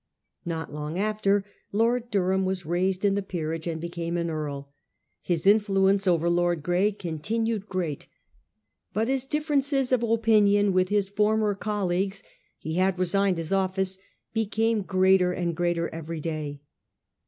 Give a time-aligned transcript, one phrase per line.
[0.45, 4.73] Not long after Lord Durham was raised in the peerage and became an earl.
[5.21, 8.07] His influence over Lord Grey continued great,
[8.93, 12.23] but his differences of opi nion with his former colleagues—
[12.57, 13.99] he had resigned his office—
[14.33, 16.61] became greater and greater every day.